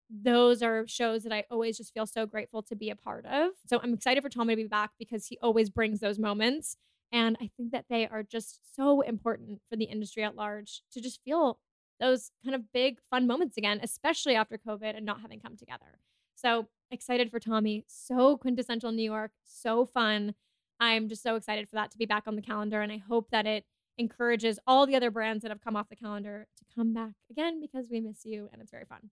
[0.10, 3.52] those are shows that I always just feel so grateful to be a part of.
[3.68, 6.78] So I'm excited for Tommy to be back because he always brings those moments.
[7.12, 11.02] And I think that they are just so important for the industry at large to
[11.02, 11.60] just feel
[12.00, 16.00] those kind of big fun moments again, especially after COVID and not having come together.
[16.36, 17.86] So excited for Tommy.
[17.88, 20.34] So quintessential New York, so fun.
[20.80, 22.82] I'm just so excited for that to be back on the calendar.
[22.82, 23.66] And I hope that it
[23.98, 27.62] encourages all the other brands that have come off the calendar to come back again
[27.62, 29.12] because we miss you and it's very fun.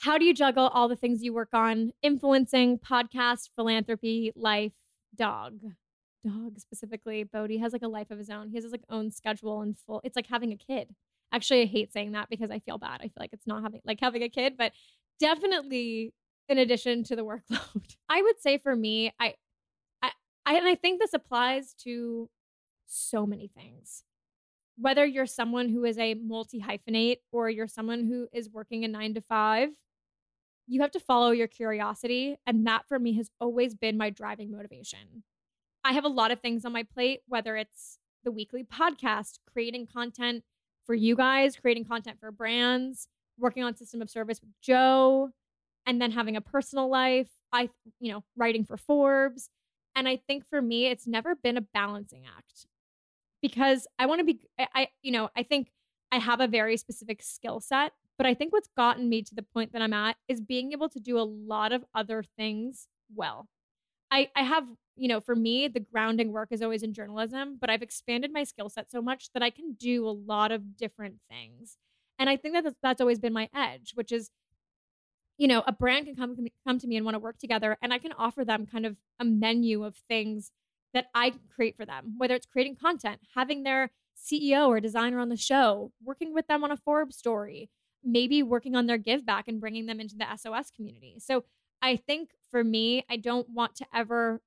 [0.00, 1.92] How do you juggle all the things you work on?
[2.02, 4.72] Influencing, podcast, philanthropy, life,
[5.14, 5.58] dog.
[6.26, 7.24] Dog specifically.
[7.24, 8.48] Bodhi has like a life of his own.
[8.48, 10.00] He has his like own schedule and full.
[10.04, 10.94] It's like having a kid.
[11.32, 13.00] Actually, I hate saying that because I feel bad.
[13.00, 14.72] I feel like it's not having like having a kid, but
[15.20, 16.12] definitely
[16.48, 17.96] in addition to the workload.
[18.08, 19.34] I would say for me, I,
[20.02, 20.10] I,
[20.46, 22.28] I and I think this applies to
[22.86, 24.04] so many things.
[24.76, 28.88] Whether you're someone who is a multi hyphenate or you're someone who is working a
[28.88, 29.70] nine to five,
[30.66, 32.36] you have to follow your curiosity.
[32.46, 35.22] And that for me has always been my driving motivation.
[35.84, 39.86] I have a lot of things on my plate, whether it's the weekly podcast, creating
[39.86, 40.44] content
[40.86, 45.30] for you guys, creating content for brands, working on system of service with Joe,
[45.86, 47.28] and then having a personal life.
[47.52, 47.68] I,
[48.00, 49.48] you know, writing for Forbes.
[49.94, 52.66] And I think for me, it's never been a balancing act
[53.40, 55.70] because I want to be, I, you know, I think
[56.10, 59.42] I have a very specific skill set, but I think what's gotten me to the
[59.42, 63.48] point that I'm at is being able to do a lot of other things well.
[64.10, 64.64] I, I have,
[64.96, 68.44] you know, for me, the grounding work is always in journalism, but I've expanded my
[68.44, 71.76] skill set so much that I can do a lot of different things.
[72.18, 74.30] And I think that that's, that's always been my edge, which is,
[75.36, 77.92] you know, a brand can come come to me and want to work together, and
[77.92, 80.52] I can offer them kind of a menu of things
[80.92, 85.28] that I create for them, whether it's creating content, having their CEO or designer on
[85.28, 87.68] the show, working with them on a Forbes story,
[88.04, 91.16] maybe working on their give back and bringing them into the SOS community.
[91.18, 91.44] So
[91.82, 94.40] I think for me, I don't want to ever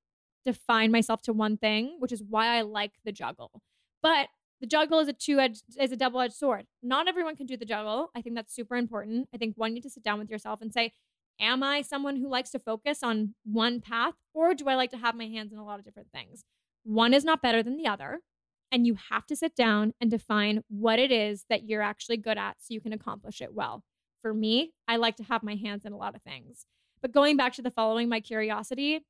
[0.45, 3.61] define myself to one thing, which is why I like the juggle.
[4.01, 4.29] But
[4.61, 6.65] the juggle is a two edged is a double edged sword.
[6.81, 8.09] Not everyone can do the juggle.
[8.15, 9.27] I think that's super important.
[9.33, 10.93] I think one you need to sit down with yourself and say,
[11.39, 14.97] am I someone who likes to focus on one path or do I like to
[14.97, 16.43] have my hands in a lot of different things?
[16.83, 18.21] One is not better than the other.
[18.71, 22.37] And you have to sit down and define what it is that you're actually good
[22.37, 23.83] at so you can accomplish it well.
[24.21, 26.65] For me, I like to have my hands in a lot of things.
[27.01, 29.05] But going back to the following my curiosity,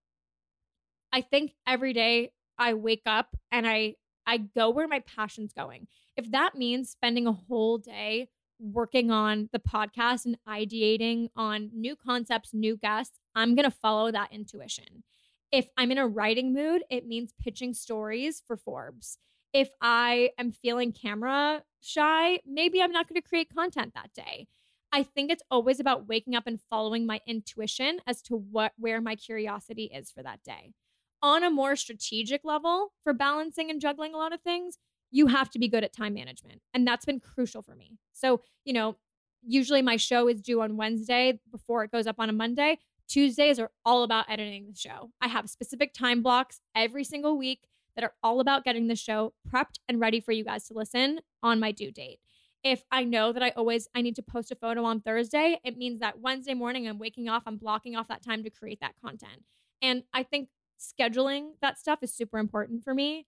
[1.11, 3.95] I think every day I wake up and I
[4.27, 5.87] I go where my passion's going.
[6.17, 8.27] If that means spending a whole day
[8.59, 14.11] working on the podcast and ideating on new concepts, new guests, I'm going to follow
[14.11, 15.03] that intuition.
[15.51, 19.17] If I'm in a writing mood, it means pitching stories for Forbes.
[19.53, 24.47] If I am feeling camera shy, maybe I'm not going to create content that day.
[24.91, 29.01] I think it's always about waking up and following my intuition as to what where
[29.01, 30.73] my curiosity is for that day.
[31.21, 34.77] On a more strategic level for balancing and juggling a lot of things,
[35.11, 36.61] you have to be good at time management.
[36.73, 37.97] And that's been crucial for me.
[38.13, 38.97] So, you know,
[39.45, 42.79] usually my show is due on Wednesday before it goes up on a Monday.
[43.07, 45.11] Tuesdays are all about editing the show.
[45.21, 47.67] I have specific time blocks every single week
[47.97, 51.19] that are all about getting the show prepped and ready for you guys to listen
[51.41, 52.19] on my due date.
[52.63, 55.77] If I know that I always I need to post a photo on Thursday, it
[55.77, 58.93] means that Wednesday morning I'm waking off, I'm blocking off that time to create that
[59.03, 59.43] content.
[59.81, 63.25] And I think scheduling that stuff is super important for me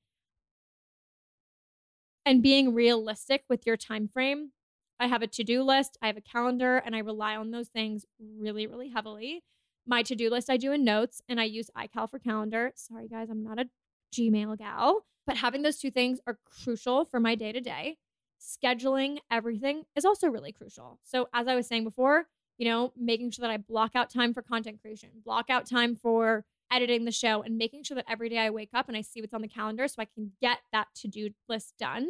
[2.24, 4.52] and being realistic with your time frame.
[5.00, 8.06] I have a to-do list, I have a calendar, and I rely on those things
[8.20, 9.44] really, really heavily.
[9.88, 12.72] My to-do list I do in notes and I use iCal for calendar.
[12.76, 13.66] Sorry guys, I'm not a
[14.14, 17.98] Gmail gal, but having those two things are crucial for my day-to-day.
[18.40, 21.00] scheduling everything is also really crucial.
[21.04, 24.34] So, as I was saying before, you know, making sure that I block out time
[24.34, 28.30] for content creation, block out time for editing the show, and making sure that every
[28.30, 30.60] day I wake up and I see what's on the calendar so I can get
[30.72, 32.10] that to do list done.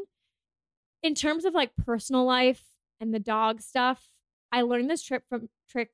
[1.01, 2.63] In terms of like personal life
[2.99, 4.09] and the dog stuff,
[4.51, 5.91] I learned this trip from trick.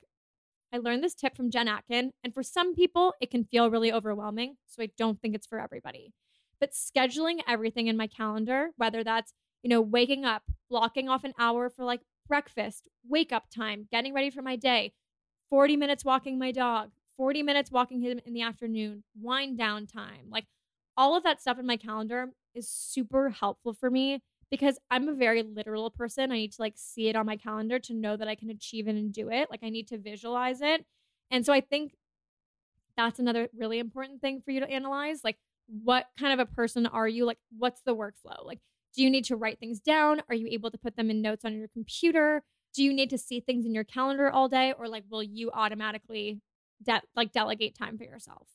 [0.74, 3.92] I learned this tip from Jen Atkin, and for some people, it can feel really
[3.92, 4.58] overwhelming.
[4.68, 6.14] So I don't think it's for everybody.
[6.60, 9.34] But scheduling everything in my calendar, whether that's
[9.66, 14.14] you know, waking up, blocking off an hour for like breakfast, wake up time, getting
[14.14, 14.94] ready for my day,
[15.50, 20.30] 40 minutes walking my dog, 40 minutes walking him in the afternoon, wind down time.
[20.30, 20.46] Like
[20.96, 24.22] all of that stuff in my calendar is super helpful for me
[24.60, 26.32] because I'm a very literal person.
[26.32, 28.88] I need to like see it on my calendar to know that I can achieve
[28.88, 29.50] it and do it.
[29.52, 30.86] Like I need to visualize it.
[31.32, 31.94] And so I think
[32.96, 35.24] that's another really important thing for you to analyze.
[35.24, 35.38] Like,
[35.68, 37.26] what kind of a person are you?
[37.26, 38.46] Like, what's the workflow?
[38.46, 38.60] Like,
[38.96, 40.22] do you need to write things down?
[40.30, 42.44] Are you able to put them in notes on your computer?
[42.74, 45.52] Do you need to see things in your calendar all day or like will you
[45.52, 46.42] automatically
[46.84, 48.48] de- like delegate time for yourself?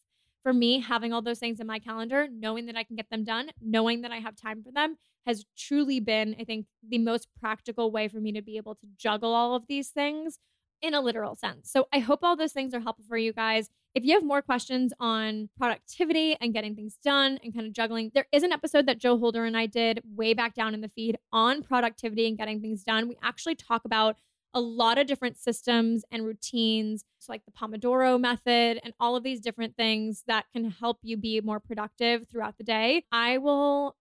[0.43, 3.25] For me, having all those things in my calendar, knowing that I can get them
[3.25, 4.97] done, knowing that I have time for them
[5.27, 8.87] has truly been, I think, the most practical way for me to be able to
[8.97, 10.39] juggle all of these things
[10.83, 11.71] in a literal sense.
[11.71, 13.69] So I hope all those things are helpful for you guys.
[13.95, 18.13] If you have more questions on productivity and getting things done and kind of juggling,
[18.15, 20.89] there is an episode that Joe Holder and I did way back down in the
[20.89, 23.09] feed on productivity and getting things done.
[23.09, 24.17] We actually talk about
[24.55, 29.23] a lot of different systems and routines, so like the Pomodoro method and all of
[29.23, 33.05] these different things that can help you be more productive throughout the day.
[33.13, 33.97] I will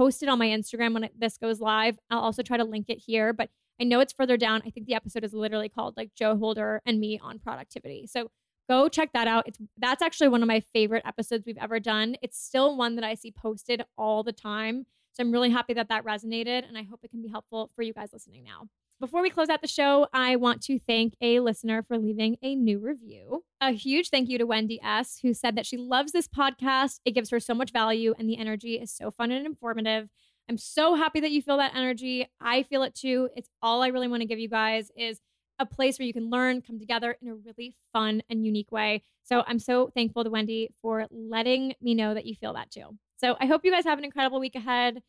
[0.00, 1.98] post it on my Instagram when this goes live.
[2.08, 4.62] I'll also try to link it here, but I know it's further down.
[4.64, 8.06] I think the episode is literally called like Joe Holder and me on productivity.
[8.06, 8.30] So
[8.66, 9.46] go check that out.
[9.46, 12.16] It's that's actually one of my favorite episodes we've ever done.
[12.22, 14.86] It's still one that I see posted all the time.
[15.12, 17.82] So I'm really happy that that resonated and I hope it can be helpful for
[17.82, 18.68] you guys listening now.
[19.00, 22.54] Before we close out the show, I want to thank a listener for leaving a
[22.54, 23.44] new review.
[23.62, 27.00] A huge thank you to Wendy S., who said that she loves this podcast.
[27.06, 30.10] It gives her so much value, and the energy is so fun and informative.
[30.50, 32.28] I'm so happy that you feel that energy.
[32.42, 33.30] I feel it too.
[33.34, 35.20] It's all I really want to give you guys is
[35.58, 39.02] a place where you can learn, come together in a really fun and unique way.
[39.22, 42.98] So I'm so thankful to Wendy for letting me know that you feel that too.
[43.20, 45.02] So I hope you guys have an incredible week ahead.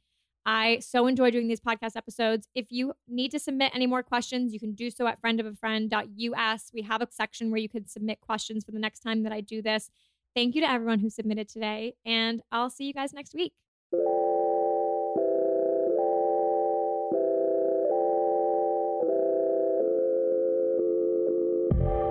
[0.46, 2.50] I so enjoy doing these podcast episodes.
[2.54, 6.72] If you need to submit any more questions, you can do so at friendofafriend.us.
[6.74, 9.40] We have a section where you can submit questions for the next time that I
[9.40, 9.90] do this.
[10.36, 13.54] Thank you to everyone who submitted today, and I'll see you guys next week.